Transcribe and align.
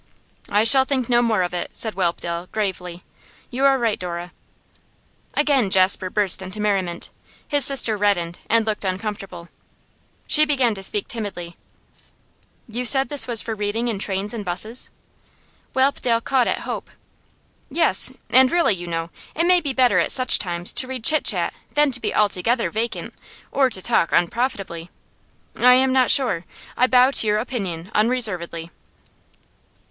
'I 0.51 0.63
shall 0.63 0.83
think 0.83 1.09
no 1.09 1.21
more 1.21 1.43
of 1.43 1.53
it,' 1.53 1.77
said 1.77 1.93
Whelpdale, 1.93 2.47
gravely. 2.51 3.03
'You 3.51 3.65
are 3.65 3.77
right, 3.77 3.97
Miss 3.97 3.99
Dora.' 4.01 4.31
Again 5.35 5.69
Jasper 5.69 6.09
burst 6.09 6.41
into 6.41 6.59
merriment. 6.59 7.11
His 7.47 7.65
sister 7.65 7.95
reddened, 7.97 8.39
and 8.49 8.65
looked 8.65 8.83
uncomfortable. 8.83 9.49
She 10.25 10.43
began 10.43 10.73
to 10.73 10.81
speak 10.81 11.07
timidly: 11.07 11.55
'You 12.67 12.83
said 12.83 13.09
this 13.09 13.27
was 13.27 13.43
for 13.43 13.53
reading 13.53 13.89
in 13.89 13.99
trains 13.99 14.33
and 14.33 14.43
'buses?' 14.43 14.89
Whelpdale 15.75 16.21
caught 16.21 16.47
at 16.47 16.61
hope. 16.61 16.89
'Yes. 17.69 18.11
And 18.31 18.51
really, 18.51 18.73
you 18.73 18.87
know, 18.87 19.11
it 19.35 19.43
may 19.45 19.61
be 19.61 19.71
better 19.71 19.99
at 19.99 20.09
such 20.11 20.39
times 20.39 20.73
to 20.73 20.87
read 20.87 21.03
chit 21.03 21.25
chat 21.25 21.53
than 21.75 21.91
to 21.91 21.99
be 22.01 22.11
altogether 22.11 22.71
vacant, 22.71 23.13
or 23.51 23.69
to 23.69 23.83
talk 23.83 24.11
unprofitably. 24.11 24.89
I 25.57 25.75
am 25.75 25.93
not 25.93 26.09
sure; 26.09 26.45
I 26.75 26.87
bow 26.87 27.11
to 27.11 27.27
your 27.27 27.37
opinion 27.37 27.91
unreservedly. 27.93 28.71